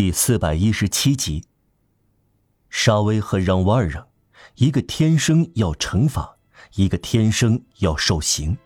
[0.00, 1.44] 第四百一十七集。
[2.70, 4.08] 沙威和让瓦尔让，
[4.54, 6.38] 一个天生要惩罚，
[6.76, 8.56] 一个天生要受刑。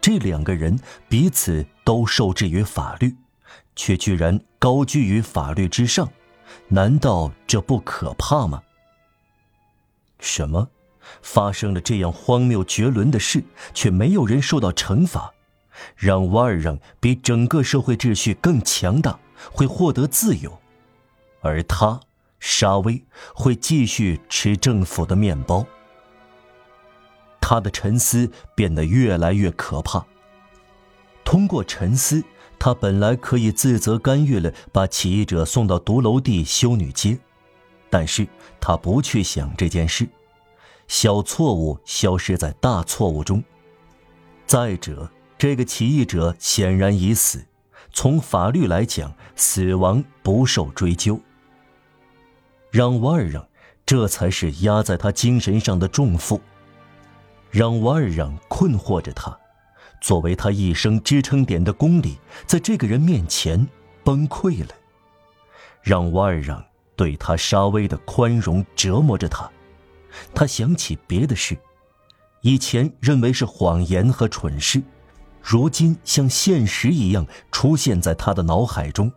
[0.00, 0.76] 这两个人
[1.08, 3.14] 彼此都受制于法律，
[3.76, 6.12] 却居然高居于法律之上，
[6.66, 8.60] 难道这不可怕吗？
[10.18, 10.68] 什么？
[11.22, 15.32] 发生了这样荒谬绝伦的事，却没有人受到惩罚，
[15.94, 19.16] 让瓦尔让比整个社会秩序更强大。
[19.50, 20.58] 会获得自由，
[21.40, 21.98] 而他
[22.38, 23.02] 沙威
[23.34, 25.66] 会继续吃政府的面包。
[27.40, 30.04] 他的沉思变得越来越可怕。
[31.24, 32.22] 通过沉思，
[32.58, 37.18] 他本来可以自责甘愿了把起义者送到独楼地修女街，
[37.90, 38.26] 但是
[38.60, 40.08] 他不去想这件事。
[40.88, 43.42] 小错误消失在大错误中。
[44.46, 47.44] 再者，这个起义者显然已死。
[47.92, 51.20] 从法律来讲，死亡不受追究。
[52.70, 53.46] 让瓦尔让，
[53.84, 56.40] 这才是压在他精神上的重负。
[57.50, 59.38] 让瓦尔让困惑着他，
[60.00, 63.68] 作为他一生支撑点的公理，在这个人面前
[64.02, 64.74] 崩溃了。
[65.82, 66.64] 让瓦尔让
[66.96, 69.50] 对他稍微的宽容折磨着他。
[70.34, 71.58] 他想起别的事，
[72.40, 74.82] 以前认为是谎言和蠢事。
[75.42, 79.12] 如今像现实一样出现在他的脑海中，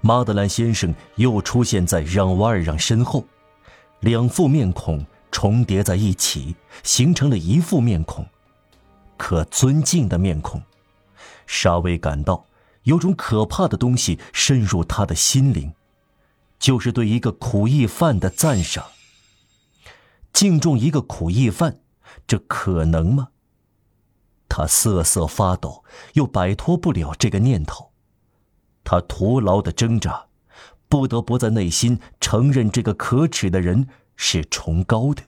[0.00, 3.24] 马德兰先生又出现在让瓦尔让身后，
[4.00, 8.24] 两副面孔重叠在一起，形成了一副面孔，
[9.16, 10.62] 可尊敬的面孔。
[11.46, 12.46] 沙威感到
[12.84, 15.74] 有种可怕的东西渗入他的心灵，
[16.58, 18.86] 就是对一个苦役犯的赞赏。
[20.32, 21.80] 敬重一个苦役犯，
[22.26, 23.28] 这可能吗？
[24.50, 25.84] 他瑟瑟发抖，
[26.14, 27.92] 又摆脱不了这个念头。
[28.82, 30.26] 他徒劳的挣扎，
[30.88, 35.22] 不得不在内心承认这个可耻的人是崇高的，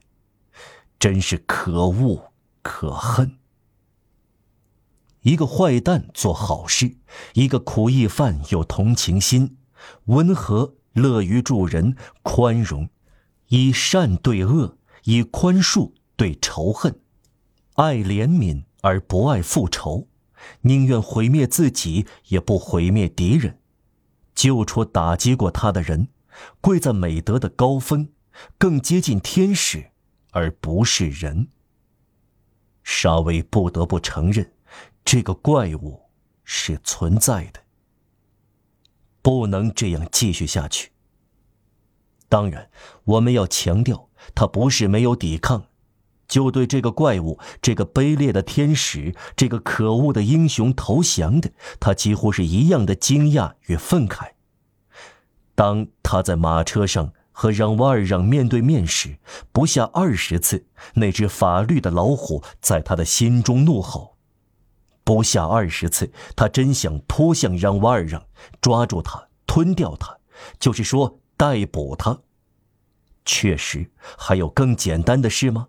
[0.98, 2.32] 真是可恶
[2.62, 3.38] 可恨。
[5.20, 6.96] 一个坏蛋做好事，
[7.34, 9.56] 一个苦役犯有同情心，
[10.06, 12.88] 温和，乐于助人，宽容，
[13.46, 16.98] 以善对恶，以宽恕对仇恨，
[17.74, 18.64] 爱怜悯。
[18.82, 20.08] 而不爱复仇，
[20.60, 23.58] 宁愿毁灭自己也不毁灭敌人，
[24.34, 26.08] 救出打击过他的人，
[26.60, 28.10] 跪在美德的高峰，
[28.58, 29.92] 更接近天使，
[30.30, 31.48] 而不是人。
[32.82, 34.52] 沙威不得不承认，
[35.04, 36.02] 这个怪物
[36.44, 37.60] 是存在的，
[39.22, 40.90] 不能这样继续下去。
[42.28, 42.68] 当然，
[43.04, 45.68] 我们要强调，他不是没有抵抗。
[46.28, 54.30] 就对这个怪物、这个卑劣的天使、这个可恶的英雄投降的，他几乎是一样的惊讶与愤慨。
[55.54, 59.18] 当他在马车上和让瓦尔让面对面时，
[59.52, 64.16] 不下二十次，那只法律的老虎在他的心中怒吼；
[65.04, 68.24] 不下二十次，他真想扑向让瓦尔让，
[68.60, 70.16] 抓住他，吞掉他，
[70.58, 72.18] 就是说逮捕他。
[73.24, 75.68] 确实，还有更简单的事吗？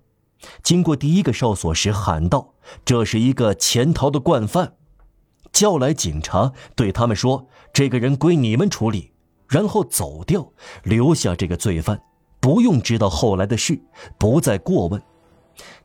[0.61, 2.53] 经过第一个哨所时，喊道
[2.85, 4.75] ：“这是一个潜逃的惯犯。”
[5.51, 9.11] 叫来警察，对他们说：“这个人归你们处理。”
[9.47, 10.51] 然后走掉，
[10.83, 12.01] 留下这个罪犯，
[12.39, 13.79] 不用知道后来的事，
[14.17, 15.01] 不再过问。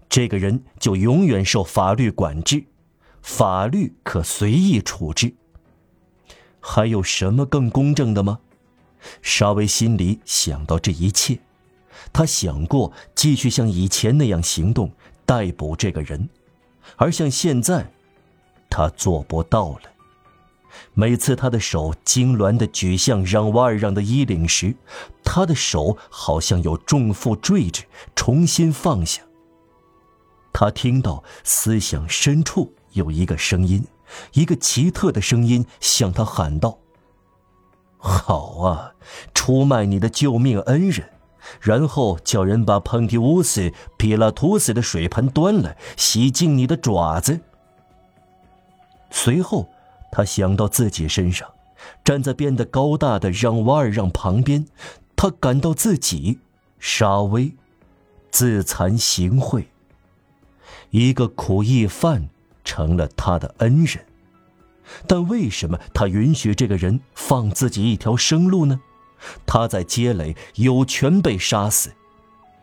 [0.08, 2.64] 这个人就永远受法律管制，
[3.20, 5.34] 法律可随意处置。
[6.60, 8.38] 还有什么更公正的吗？
[9.20, 11.38] 沙威心里想到这一切。
[12.12, 14.92] 他想过继续像以前那样行动，
[15.26, 16.28] 逮捕这个人，
[16.96, 17.92] 而像现在，
[18.70, 19.80] 他做不到了。
[20.94, 24.76] 每次他的手痉挛地举向让瓦尔让的衣领时，
[25.24, 27.84] 他的手好像有重负坠着，
[28.14, 29.22] 重新放下。
[30.52, 33.84] 他听到思想深处有一个声音，
[34.32, 36.78] 一个奇特的声音向他喊道
[37.96, 38.94] ：“好啊，
[39.34, 41.10] 出卖你的救命恩人。”
[41.60, 47.40] 然后叫人把蓬提乌斯、皮拉图斯的水盆端来，洗净你的爪子。
[49.10, 49.68] 随后，
[50.12, 51.48] 他想到自己身上，
[52.04, 54.66] 站在变得高大的让瓦尔让旁边，
[55.16, 56.40] 他感到自己
[56.78, 57.54] 沙威
[58.30, 59.64] 自惭形秽。
[60.90, 62.28] 一个苦役犯
[62.64, 64.04] 成了他的恩人，
[65.06, 68.80] 但为什么他允许这个人放自己一条生路呢？
[69.46, 71.92] 他在街垒有权被杀死，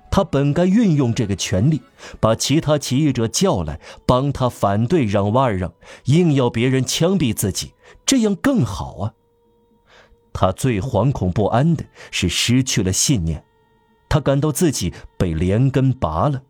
[0.10, 1.82] 他本该运用这个权利，
[2.20, 5.74] 把其他起义者叫来帮他反对让瓦尔让，
[6.06, 7.74] 硬要别人枪毙自己，
[8.06, 9.14] 这样更好啊！
[10.32, 13.44] 他最惶恐不安的是失去了信念，
[14.10, 16.42] 他感到自己被连根拔了，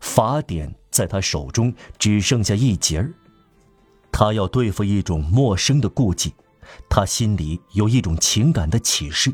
[0.00, 3.12] 法典在他手中只剩下一截儿。
[4.12, 6.34] 他要对付一种陌生的顾忌，
[6.88, 9.32] 他心里有一种情感的启示，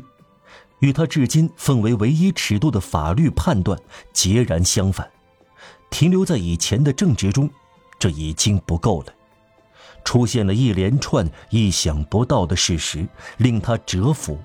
[0.79, 3.79] 与他至今奉为唯一尺度的法律判断
[4.13, 5.09] 截然相反。
[5.89, 7.49] 停留在以前的正直中，
[7.99, 9.13] 这已经不够了。
[10.03, 13.07] 出现了一连串意想不到的事实，
[13.37, 14.39] 令他折服。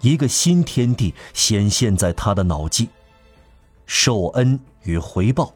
[0.00, 2.88] 一个新天地显现在他的脑际：
[3.84, 5.52] 受恩与回报，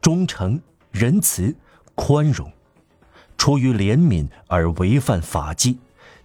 [0.00, 0.58] 忠诚、
[0.90, 1.54] 仁慈、
[1.94, 2.50] 宽容，
[3.42, 5.76] 出于怜悯而违反法纪，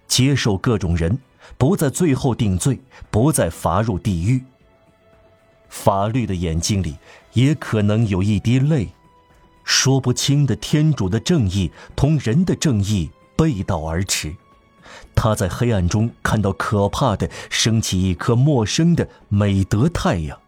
[0.06, 1.18] 接受各种人，
[1.56, 2.78] 不在最后定罪，
[3.10, 4.44] 不再罚入地狱。
[5.68, 6.96] 法律的眼睛里
[7.32, 8.90] 也可能有一滴泪。
[9.64, 14.36] 说不清的天主的正义同人的正义背道而驰，
[15.16, 20.38] 他在黑暗中看到可怕的升起一颗陌生的美德太阳，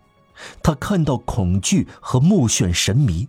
[0.63, 3.27] 他看到恐惧和目眩神迷。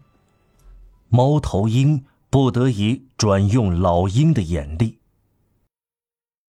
[1.10, 5.01] 猫头鹰不得已转用老鹰的眼力。